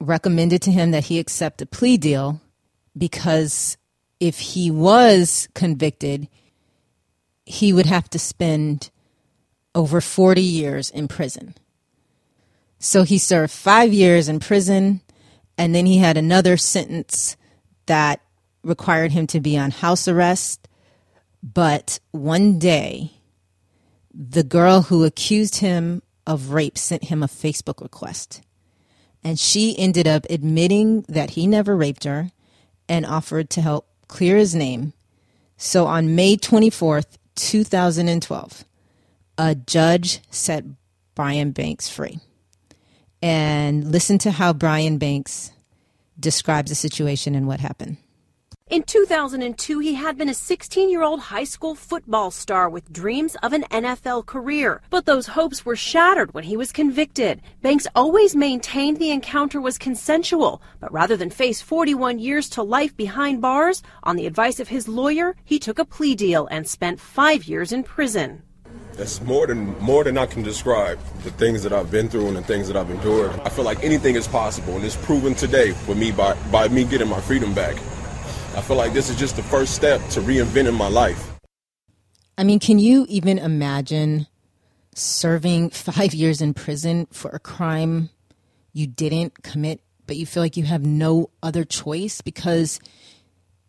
[0.00, 2.40] recommended to him that he accept a plea deal
[2.96, 3.76] because
[4.20, 6.28] if he was convicted,
[7.44, 8.90] he would have to spend
[9.74, 11.54] over 40 years in prison.
[12.78, 15.00] So he served five years in prison,
[15.58, 17.36] and then he had another sentence
[17.86, 18.20] that
[18.62, 20.68] required him to be on house arrest.
[21.42, 23.12] But one day,
[24.12, 28.42] the girl who accused him of rape sent him a Facebook request.
[29.22, 32.30] And she ended up admitting that he never raped her
[32.88, 34.92] and offered to help clear his name.
[35.56, 38.64] So on May 24th, 2012,
[39.38, 40.64] a judge set
[41.14, 42.20] Brian Banks free.
[43.22, 45.50] And listen to how Brian Banks
[46.18, 47.96] describes the situation and what happened.
[48.70, 53.36] In 2002, he had been a 16 year old high school football star with dreams
[53.42, 54.80] of an NFL career.
[54.88, 57.42] But those hopes were shattered when he was convicted.
[57.60, 62.96] Banks always maintained the encounter was consensual, but rather than face 41 years to life
[62.96, 66.98] behind bars, on the advice of his lawyer, he took a plea deal and spent
[66.98, 68.42] five years in prison.
[68.94, 70.98] That's more than more than I can describe.
[71.22, 73.38] The things that I've been through and the things that I've endured.
[73.40, 76.84] I feel like anything is possible, and it's proven today for me by by me
[76.84, 77.76] getting my freedom back.
[78.56, 81.32] I feel like this is just the first step to reinventing my life.
[82.38, 84.26] I mean, can you even imagine
[84.94, 88.10] serving five years in prison for a crime
[88.72, 92.80] you didn't commit, but you feel like you have no other choice because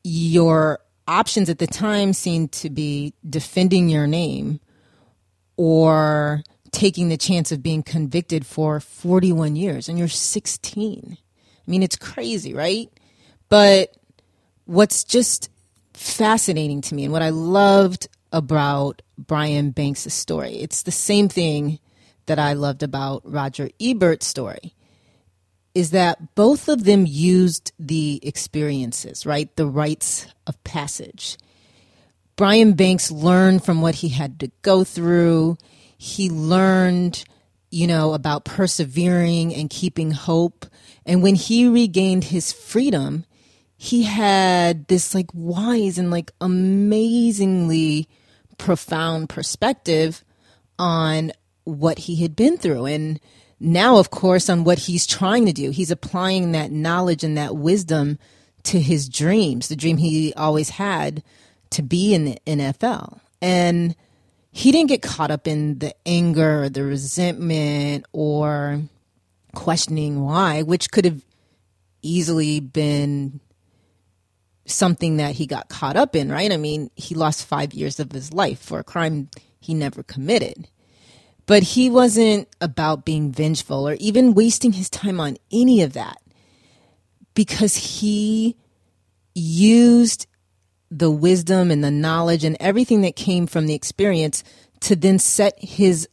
[0.03, 4.59] your options at the time seemed to be defending your name
[5.57, 11.17] or taking the chance of being convicted for 41 years and you're 16.
[11.17, 12.89] I mean, it's crazy, right?
[13.47, 13.95] But
[14.65, 15.49] what's just
[15.93, 21.79] fascinating to me and what I loved about Brian Banks' story, it's the same thing
[22.25, 24.73] that I loved about Roger Ebert's story
[25.73, 29.53] is that both of them used the experiences, right?
[29.57, 31.37] The rites of passage.
[32.37, 35.57] Brian Banks learned from what he had to go through.
[35.97, 37.25] He learned,
[37.71, 40.65] you know, about persevering and keeping hope.
[41.05, 43.25] And when he regained his freedom,
[43.77, 48.07] he had this like wise and like amazingly
[48.57, 50.23] profound perspective
[50.79, 51.31] on
[51.65, 52.85] what he had been through.
[52.85, 53.19] And
[53.59, 57.55] now, of course, on what he's trying to do, he's applying that knowledge and that
[57.55, 58.17] wisdom
[58.63, 61.23] to his dreams, the dream he always had
[61.71, 63.19] to be in the NFL.
[63.41, 63.95] And
[64.51, 68.81] he didn't get caught up in the anger or the resentment or
[69.53, 71.23] questioning why, which could have
[72.01, 73.39] easily been
[74.65, 76.51] something that he got caught up in, right?
[76.51, 80.67] I mean, he lost five years of his life for a crime he never committed.
[81.45, 86.17] But he wasn't about being vengeful or even wasting his time on any of that
[87.35, 88.55] because he
[89.35, 90.25] used
[90.89, 94.43] the wisdom and the knowledge and everything that came from the experience
[94.79, 96.07] to then set his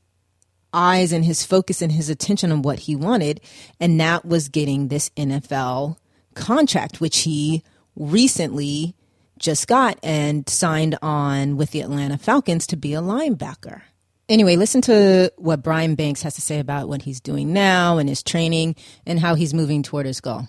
[0.75, 3.41] eyes and his focus and his attention on what he wanted.
[3.81, 5.97] And that was getting this NFL
[6.35, 7.63] contract, which he
[7.97, 8.95] recently
[9.39, 13.83] just got and signed on with the Atlanta Falcons to be a linebacker.
[14.29, 18.09] Anyway, listen to what Brian Banks has to say about what he's doing now and
[18.09, 20.49] his training and how he's moving toward his goal.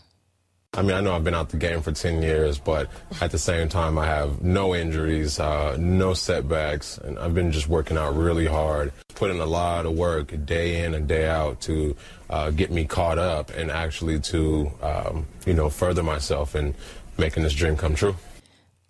[0.75, 2.89] I mean, I know I've been out the game for 10 years, but
[3.21, 7.67] at the same time, I have no injuries, uh, no setbacks, and I've been just
[7.67, 11.95] working out really hard, putting a lot of work day in and day out to
[12.31, 16.73] uh, get me caught up and actually to, um, you know, further myself in
[17.17, 18.15] making this dream come true.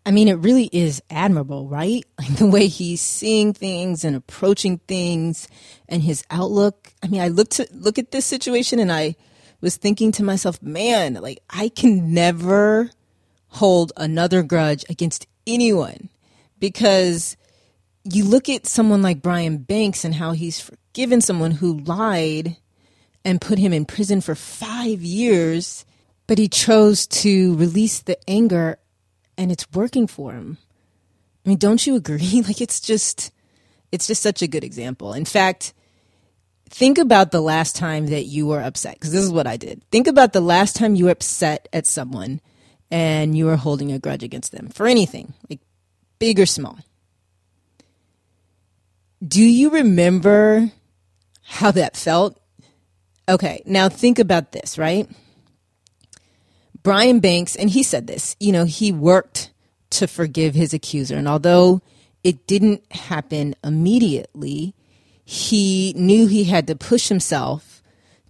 [0.06, 2.04] I mean, it really is admirable, right?
[2.20, 5.48] Like the way he's seeing things and approaching things
[5.90, 6.94] and his outlook.
[7.02, 9.16] I mean, I look to look at this situation and I
[9.62, 12.92] was thinking to myself, man, like I can never
[13.48, 16.10] hold another grudge against anyone
[16.60, 17.38] because
[18.04, 22.58] you look at someone like Brian Banks and how he's forgiven someone who lied
[23.24, 25.86] and put him in prison for five years,
[26.34, 28.80] but he chose to release the anger
[29.38, 30.58] and it's working for him.
[31.46, 32.42] I mean, don't you agree?
[32.48, 33.30] Like it's just
[33.92, 35.14] it's just such a good example.
[35.14, 35.76] In fact,
[36.72, 39.84] think about the last time that you were upset because this is what I did.
[39.92, 42.42] Think about the last time you were upset at someone
[42.90, 45.60] and you were holding a grudge against them for anything, like
[46.18, 46.80] big or small.
[49.24, 50.72] Do you remember
[51.44, 52.42] how that felt?
[53.30, 55.08] Okay, now think about this, right?
[56.84, 59.52] Brian Banks, and he said this, you know, he worked
[59.92, 61.16] to forgive his accuser.
[61.16, 61.82] And although
[62.24, 64.76] it didn't happen immediately,
[65.24, 67.82] he knew he had to push himself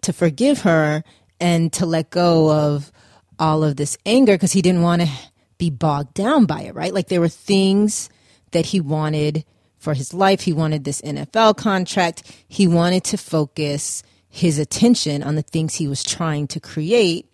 [0.02, 1.04] to forgive her
[1.40, 2.92] and to let go of
[3.40, 5.10] all of this anger because he didn't want to
[5.58, 6.94] be bogged down by it, right?
[6.94, 8.10] Like there were things
[8.52, 9.46] that he wanted
[9.78, 10.42] for his life.
[10.42, 12.24] He wanted this NFL contract.
[12.48, 17.28] He wanted to focus his attention on the things he was trying to create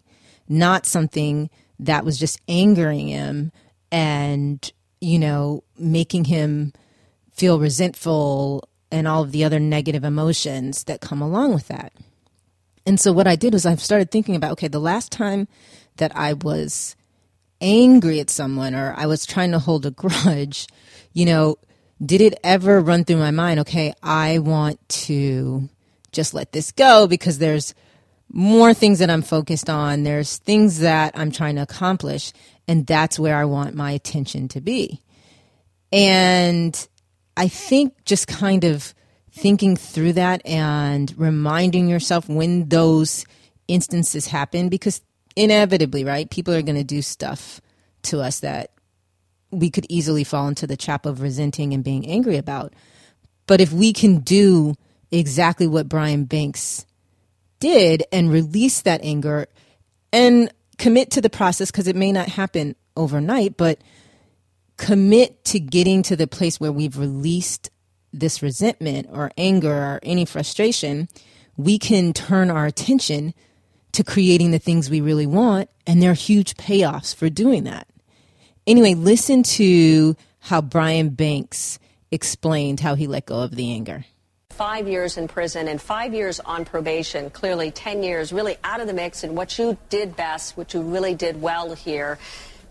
[0.50, 3.52] not something that was just angering him
[3.92, 6.74] and, you know, making him
[7.32, 11.94] feel resentful and all of the other negative emotions that come along with that.
[12.86, 15.48] And so what I did was I started thinking about okay, the last time
[15.98, 16.96] that I was
[17.62, 20.68] angry at someone or I was trying to hold a grudge,
[21.14, 21.58] you know,
[22.04, 25.70] did it ever run through my mind, okay, I want to
[26.12, 27.74] just let this go because there's
[28.32, 30.04] more things that I'm focused on.
[30.04, 32.32] There's things that I'm trying to accomplish,
[32.68, 35.02] and that's where I want my attention to be.
[35.92, 36.88] And
[37.36, 38.94] I think just kind of
[39.32, 43.26] thinking through that and reminding yourself when those
[43.68, 45.02] instances happen, because
[45.36, 47.62] inevitably, right, people are going to do stuff
[48.04, 48.72] to us that
[49.52, 52.74] we could easily fall into the trap of resenting and being angry about.
[53.48, 54.76] But if we can do
[55.12, 56.86] exactly what Brian Banks
[57.60, 59.48] did and release that anger
[60.12, 63.80] and commit to the process because it may not happen overnight, but
[64.78, 67.70] commit to getting to the place where we've released
[68.12, 71.08] this resentment or anger or any frustration,
[71.58, 73.34] we can turn our attention
[73.92, 75.70] to creating the things we really want.
[75.86, 77.88] And there are huge payoffs for doing that.
[78.66, 81.80] Anyway, listen to how Brian Banks
[82.12, 84.06] explained how he let go of the anger
[84.60, 88.88] five years in prison and five years on probation, clearly 10 years really out of
[88.88, 92.20] the mix and what you did best, what you really did well here.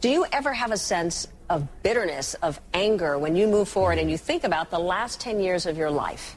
[0.03, 4.11] Do you ever have a sense of bitterness, of anger when you move forward and
[4.11, 6.37] you think about the last 10 years of your life?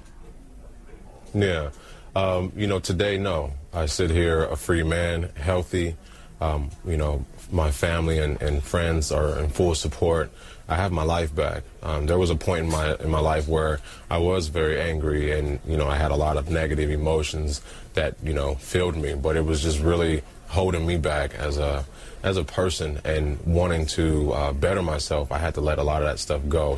[1.34, 1.72] Yeah.
[2.16, 3.52] Um, you know, today, no.
[3.74, 5.98] I sit here a free man, healthy.
[6.40, 10.32] Um, you know, my family and, and, friends are in full support.
[10.72, 11.64] I have my life back.
[11.84, 15.38] Um, there was a point in my in my life where I was very angry,
[15.38, 17.62] and you know, I had a lot of negative emotions
[17.94, 19.14] that you know filled me.
[19.14, 21.86] But it was just really holding me back as a
[22.24, 25.30] as a person and wanting to uh, better myself.
[25.30, 26.78] I had to let a lot of that stuff go.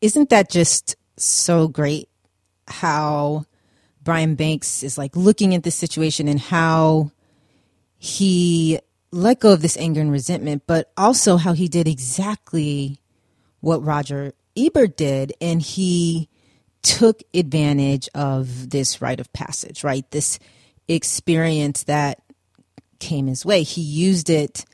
[0.00, 2.08] Isn't that just so great?
[2.66, 3.44] How
[4.02, 7.10] Brian Banks is like looking at this situation and how
[7.98, 8.78] he
[9.12, 13.00] let go of this anger and resentment, but also how he did exactly
[13.64, 15.32] what Roger Ebert did.
[15.40, 16.28] And he
[16.82, 20.08] took advantage of this rite of passage, right?
[20.10, 20.38] This
[20.86, 22.20] experience that
[22.98, 23.62] came his way.
[23.62, 24.64] He used it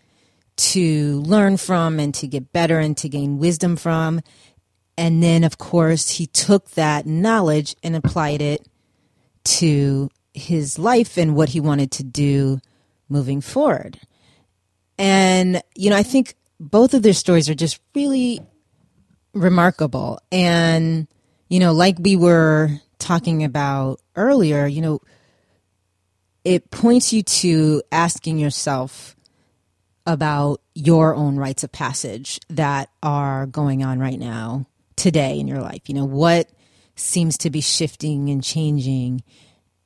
[0.57, 4.20] to learn from and to get better and to gain wisdom from.
[4.99, 8.68] And then, of course, he took that knowledge and applied it
[9.45, 12.59] to his life and what he wanted to do
[13.09, 13.99] moving forward.
[14.99, 18.41] And, you know, I think both of their stories are just really
[19.32, 20.20] remarkable.
[20.30, 21.06] And,
[21.48, 25.00] you know, like we were talking about earlier, you know,
[26.44, 29.16] it points you to asking yourself
[30.06, 34.66] about your own rites of passage that are going on right now,
[34.96, 35.82] today in your life.
[35.88, 36.48] You know, what
[36.94, 39.22] seems to be shifting and changing.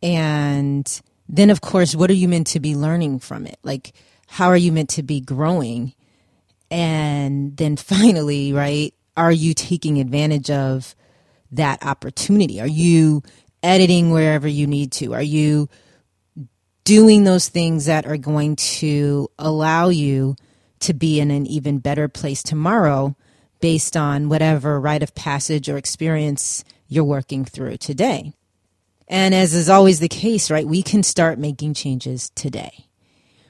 [0.03, 3.59] And then, of course, what are you meant to be learning from it?
[3.62, 3.92] Like,
[4.26, 5.95] how are you meant to be growing?
[6.70, 10.95] And then finally, right, are you taking advantage of
[11.53, 12.61] that opportunity?
[12.61, 13.23] Are you
[13.62, 15.15] editing wherever you need to?
[15.15, 15.69] Are you
[16.85, 20.37] doing those things that are going to allow you
[20.81, 23.17] to be in an even better place tomorrow
[23.61, 28.35] based on whatever rite of passage or experience you're working through today.
[29.09, 32.89] And as is always the case, right, we can start making changes today.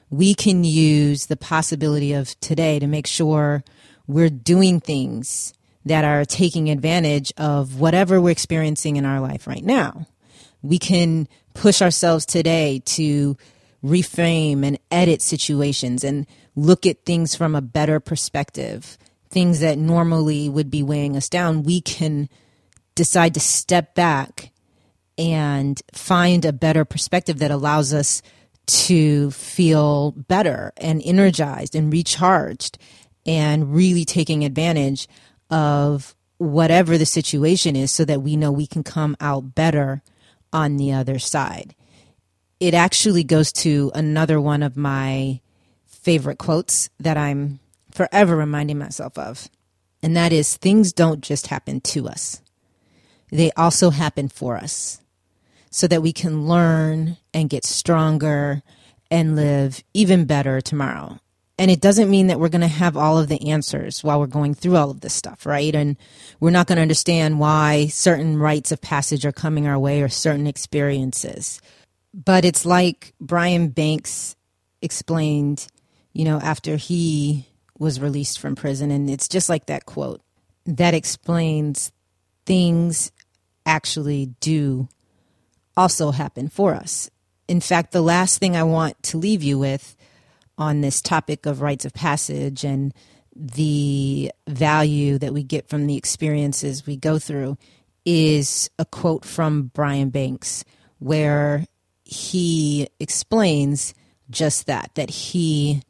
[0.09, 3.63] We can use the possibility of today to make sure
[4.07, 5.53] we're doing things
[5.85, 10.07] that are taking advantage of whatever we're experiencing in our life right now.
[10.61, 13.37] We can push ourselves today to
[13.83, 16.25] reframe and edit situations and
[16.55, 18.97] look at things from a better perspective.
[19.29, 22.29] Things that normally would be weighing us down, we can
[22.95, 24.51] decide to step back
[25.17, 28.21] and find a better perspective that allows us
[28.65, 32.79] to feel better and energized and recharged
[33.25, 35.07] and really taking advantage
[35.49, 40.01] of whatever the situation is so that we know we can come out better
[40.51, 41.75] on the other side.
[42.59, 45.41] It actually goes to another one of my
[45.85, 47.59] favorite quotes that I'm
[47.91, 49.49] forever reminding myself of,
[50.03, 52.41] and that is things don't just happen to us
[53.31, 55.01] they also happen for us
[55.69, 58.63] so that we can learn and get stronger
[59.11, 61.19] and live even better tomorrow.
[61.57, 64.27] And it doesn't mean that we're going to have all of the answers while we're
[64.27, 65.73] going through all of this stuff, right?
[65.73, 65.95] And
[66.39, 70.09] we're not going to understand why certain rites of passage are coming our way or
[70.09, 71.61] certain experiences.
[72.13, 74.35] But it's like Brian Banks
[74.81, 75.67] explained,
[76.11, 77.47] you know, after he
[77.79, 78.91] was released from prison.
[78.91, 80.21] And it's just like that quote
[80.65, 81.91] that explains
[82.45, 83.11] things
[83.65, 84.87] actually do
[85.77, 87.09] also happen for us.
[87.47, 89.94] In fact, the last thing I want to leave you with
[90.57, 92.93] on this topic of rites of passage and
[93.35, 97.57] the value that we get from the experiences we go through
[98.05, 100.63] is a quote from Brian Banks
[100.99, 101.65] where
[102.03, 103.93] he explains
[104.29, 105.81] just that that he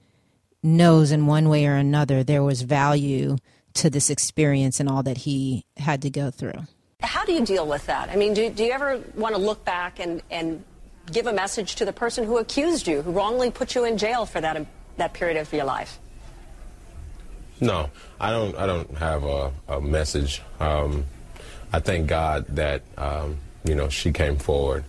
[0.64, 3.38] knows in one way or another there was value
[3.74, 6.66] to this experience and all that he had to go through.
[7.02, 8.10] How do you deal with that?
[8.10, 10.64] I mean, do, do you ever want to look back and, and
[11.12, 14.26] give a message to the person who accused you, who wrongly put you in jail
[14.26, 14.66] for that,
[14.98, 16.00] that period of your life?
[17.62, 17.90] No,
[18.20, 18.56] I don't.
[18.58, 20.42] I don't have a, a message.
[20.60, 21.06] Um,
[21.72, 24.84] I thank God that um, you know she came forward.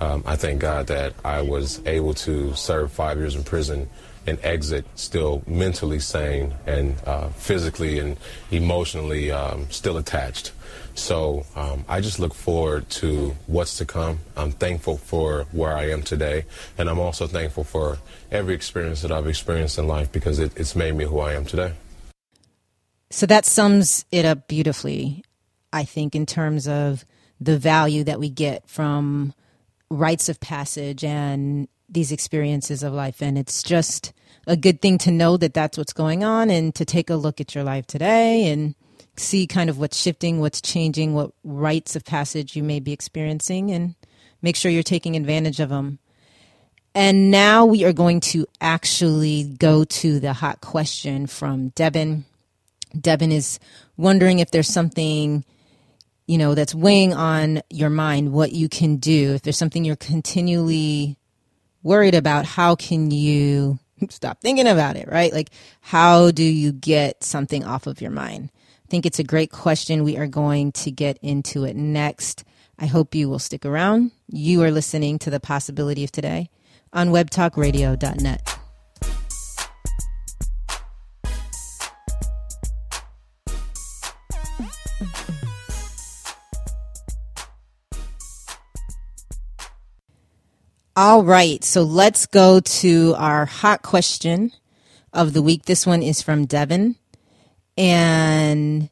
[0.00, 3.88] Um, I thank God that I was able to serve five years in prison
[4.26, 8.16] and exit still mentally sane and uh, physically and
[8.50, 10.52] emotionally um, still attached.
[10.94, 14.18] So um, I just look forward to what's to come.
[14.36, 16.44] I'm thankful for where I am today,
[16.76, 17.98] and I'm also thankful for
[18.30, 21.44] every experience that I've experienced in life because it, it's made me who I am
[21.44, 21.72] today.
[23.10, 25.24] So that sums it up beautifully,
[25.72, 27.04] I think, in terms of
[27.40, 29.34] the value that we get from
[29.90, 33.20] rites of passage and these experiences of life.
[33.20, 34.12] And it's just
[34.46, 37.40] a good thing to know that that's what's going on and to take a look
[37.40, 38.74] at your life today and
[39.20, 43.70] see kind of what's shifting, what's changing, what rites of passage you may be experiencing,
[43.70, 43.94] and
[44.42, 45.98] make sure you're taking advantage of them.
[46.94, 52.24] And now we are going to actually go to the hot question from Devin.
[52.98, 53.60] Devin is
[53.96, 55.44] wondering if there's something,
[56.26, 59.34] you know, that's weighing on your mind, what you can do.
[59.34, 61.16] If there's something you're continually
[61.84, 65.32] worried about, how can you stop thinking about it, right?
[65.32, 65.50] Like,
[65.80, 68.50] how do you get something off of your mind?
[68.90, 70.02] Think it's a great question.
[70.02, 72.42] We are going to get into it next.
[72.76, 74.10] I hope you will stick around.
[74.26, 76.50] You are listening to the possibility of today
[76.92, 78.58] on webtalkradio.net.
[90.96, 94.50] All right, so let's go to our hot question
[95.12, 95.66] of the week.
[95.66, 96.96] This one is from Devin.
[97.80, 98.90] And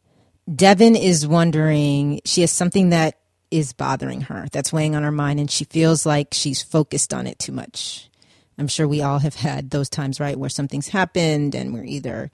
[0.53, 3.19] Devin is wondering, she has something that
[3.51, 7.27] is bothering her, that's weighing on her mind, and she feels like she's focused on
[7.27, 8.09] it too much.
[8.57, 12.31] I'm sure we all have had those times, right, where something's happened and we're either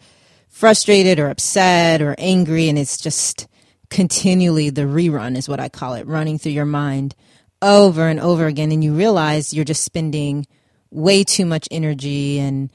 [0.49, 3.49] frustrated or upset or angry, and it's just
[3.91, 7.17] continually the rerun, is what I call it, running through your mind
[7.63, 8.71] over and over again.
[8.71, 10.47] And you realize you're just spending
[10.93, 12.71] way too much energy and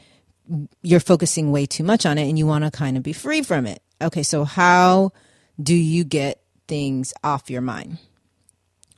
[0.81, 3.41] you're focusing way too much on it, and you want to kind of be free
[3.41, 3.81] from it.
[4.01, 5.11] Okay, so how
[5.61, 7.97] do you get things off your mind?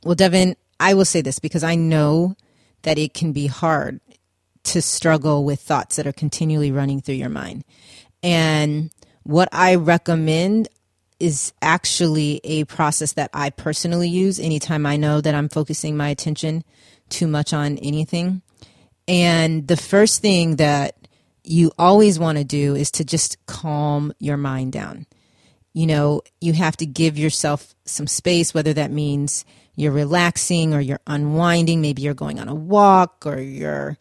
[0.04, 2.36] Well, Devin, I will say this because I know
[2.82, 4.00] that it can be hard
[4.64, 7.64] to struggle with thoughts that are continually running through your mind.
[8.22, 8.90] And
[9.24, 10.68] what I recommend
[11.18, 16.08] is actually a process that I personally use anytime I know that I'm focusing my
[16.08, 16.64] attention
[17.08, 18.42] too much on anything.
[19.06, 20.96] And the first thing that
[21.44, 25.06] you always want to do is to just calm your mind down.
[25.72, 30.80] You know, you have to give yourself some space, whether that means you're relaxing or
[30.80, 31.80] you're unwinding.
[31.80, 33.96] Maybe you're going on a walk or you're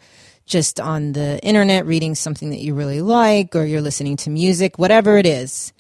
[0.46, 4.78] just on the internet reading something that you really like or you're listening to music,
[4.78, 5.72] whatever it is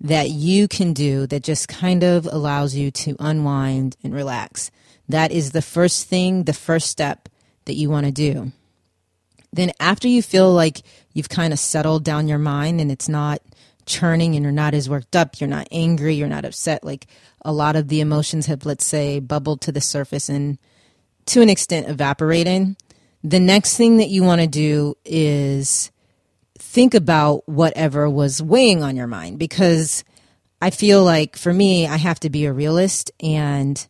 [0.00, 4.70] that you can do that just kind of allows you to unwind and relax.
[5.08, 7.28] That is the first thing, the first step
[7.64, 8.52] that you want to do.
[9.52, 10.82] Then, after you feel like
[11.14, 13.40] you've kind of settled down your mind and it's not
[13.86, 17.06] churning and you're not as worked up, you're not angry, you're not upset, like
[17.44, 20.58] a lot of the emotions have, let's say, bubbled to the surface and
[21.26, 22.76] to an extent evaporated.
[23.24, 25.90] The next thing that you want to do is
[26.58, 30.04] think about whatever was weighing on your mind because
[30.60, 33.10] I feel like for me, I have to be a realist.
[33.20, 33.84] And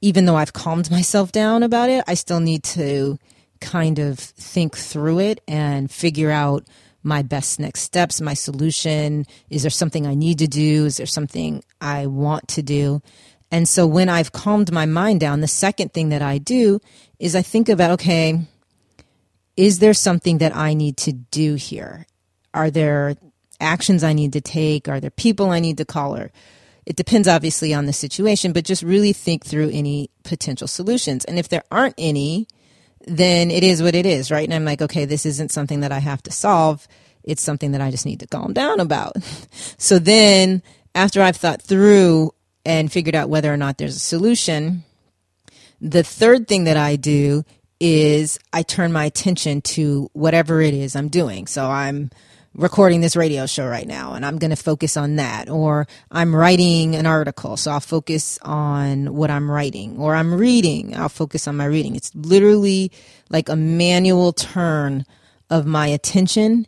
[0.00, 3.18] even though I've calmed myself down about it, I still need to
[3.60, 6.64] kind of think through it and figure out
[7.02, 9.26] my best next steps, my solution.
[9.48, 10.86] Is there something I need to do?
[10.86, 13.02] Is there something I want to do?
[13.50, 16.80] And so when I've calmed my mind down, the second thing that I do
[17.18, 18.40] is I think about, okay,
[19.56, 22.06] is there something that I need to do here?
[22.54, 23.16] Are there
[23.60, 24.88] actions I need to take?
[24.88, 26.16] Are there people I need to call?
[26.16, 26.30] Or
[26.86, 31.24] it depends obviously on the situation, but just really think through any potential solutions.
[31.24, 32.46] And if there aren't any,
[33.06, 34.44] then it is what it is, right?
[34.44, 36.86] And I'm like, okay, this isn't something that I have to solve.
[37.22, 39.16] It's something that I just need to calm down about.
[39.78, 40.62] so then
[40.94, 42.34] after I've thought through
[42.64, 44.84] and figured out whether or not there's a solution,
[45.80, 47.44] the third thing that I do
[47.80, 51.46] is I turn my attention to whatever it is I'm doing.
[51.46, 52.10] So I'm
[52.54, 55.48] recording this radio show right now and I'm going to focus on that.
[55.48, 59.98] Or I'm writing an article, so I'll focus on what I'm writing.
[59.98, 61.96] Or I'm reading, I'll focus on my reading.
[61.96, 62.90] It's literally
[63.28, 65.04] like a manual turn
[65.48, 66.66] of my attention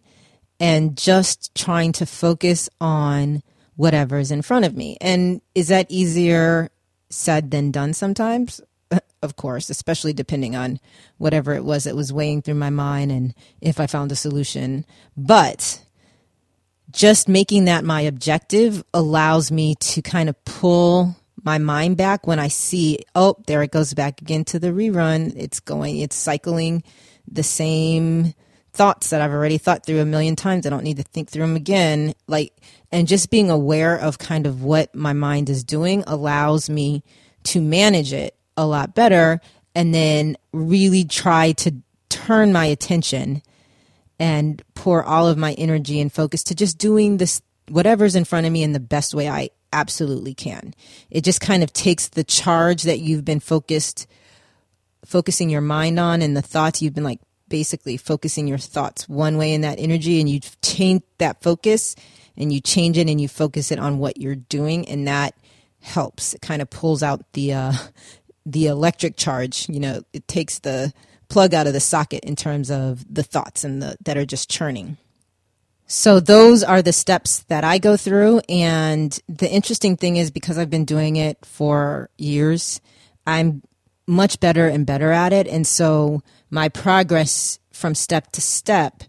[0.61, 3.43] and just trying to focus on
[3.77, 4.97] whatever is in front of me.
[5.01, 6.71] And is that easier
[7.11, 8.61] said than done sometimes?
[9.23, 10.81] Of course, especially depending on
[11.19, 14.85] whatever it was that was weighing through my mind and if I found a solution.
[15.17, 15.85] But
[16.91, 22.39] just making that my objective allows me to kind of pull my mind back when
[22.39, 25.33] I see, oh, there it goes back again to the rerun.
[25.37, 26.83] It's going, it's cycling
[27.27, 28.35] the same
[28.73, 30.67] thoughts that I've already thought through a million times.
[30.67, 32.15] I don't need to think through them again.
[32.27, 32.53] Like,
[32.91, 37.03] and just being aware of kind of what my mind is doing allows me
[37.45, 39.41] to manage it a lot better
[39.75, 41.75] and then really try to
[42.09, 43.43] turn my attention
[44.19, 48.47] and pour all of my energy and focus to just doing this whatever's in front
[48.47, 50.75] of me in the best way I absolutely can.
[51.11, 54.07] It just kind of takes the charge that you've been focused
[55.05, 59.37] focusing your mind on and the thoughts you've been like basically focusing your thoughts one
[59.37, 61.97] way in that energy and you change that focus
[62.37, 65.35] and you change it and you focus it on what you're doing and that
[65.81, 66.35] helps.
[66.35, 67.73] It kind of pulls out the uh,
[68.45, 69.69] the electric charge.
[69.69, 70.93] You know, it takes the
[71.29, 74.51] plug out of the socket in terms of the thoughts and the that are just
[74.51, 74.99] churning.
[75.87, 80.57] So those are the steps that I go through and the interesting thing is because
[80.57, 82.81] I've been doing it for years,
[83.27, 83.63] I'm
[84.07, 89.05] much better and better at it and so my progress from step to step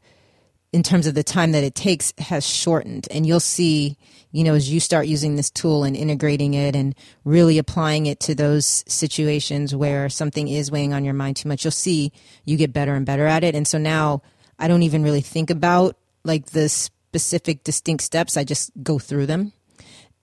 [0.71, 3.97] in terms of the time that it takes has shortened and you'll see
[4.33, 8.19] you know as you start using this tool and integrating it and really applying it
[8.19, 12.11] to those situations where something is weighing on your mind too much you'll see
[12.43, 13.55] you get better and better at it.
[13.55, 14.21] And so now
[14.59, 16.67] i don't even really think about like the
[17.13, 18.37] specific distinct steps.
[18.37, 19.53] I just go through them.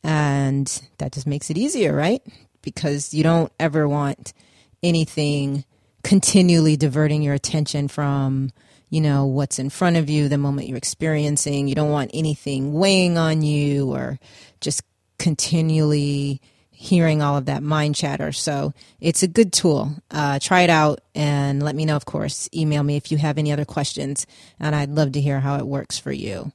[0.02, 0.66] And
[0.98, 2.20] that just makes it easier right?
[2.62, 4.32] Because you don't ever want
[4.82, 5.64] anything
[6.02, 8.50] continually diverting your attention from
[8.90, 11.68] you know what's in front of you the moment you're experiencing.
[11.68, 14.18] You don't want anything weighing on you or
[14.60, 14.82] just
[15.18, 16.40] continually
[16.72, 18.32] hearing all of that mind chatter.
[18.32, 19.94] So it's a good tool.
[20.10, 22.48] Uh, try it out and let me know of course.
[22.54, 24.26] Email me if you have any other questions
[24.58, 26.52] and i'd love to hear how it works for you.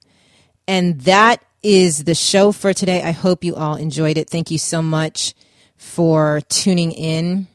[0.67, 3.01] And that is the show for today.
[3.01, 4.29] I hope you all enjoyed it.
[4.29, 5.35] Thank you so much
[5.77, 7.47] for tuning in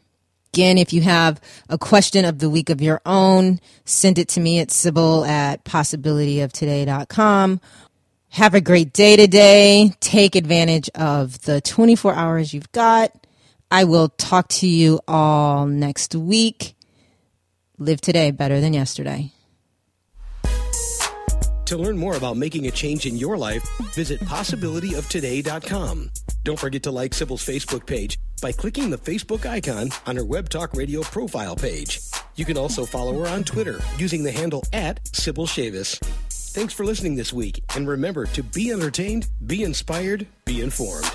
[0.53, 4.41] Again, if you have a question of the week of your own, send it to
[4.41, 7.61] me at Sybil at possibilityoftoday.com.
[8.31, 9.93] Have a great day today.
[10.01, 13.13] Take advantage of the 24 hours you've got.
[13.71, 16.75] I will talk to you all next week.
[17.79, 19.31] Live today better than yesterday.
[21.67, 26.11] To learn more about making a change in your life, visit possibilityoftoday.com.
[26.43, 30.49] Don't forget to like Sybil's Facebook page by clicking the Facebook icon on her Web
[30.49, 32.01] Talk Radio profile page.
[32.37, 35.99] You can also follow her on Twitter using the handle at Sybil Chavis.
[36.55, 41.11] Thanks for listening this week, and remember to be entertained, be inspired, be informed.